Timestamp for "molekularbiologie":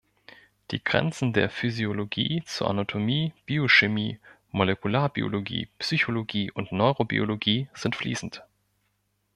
4.51-5.67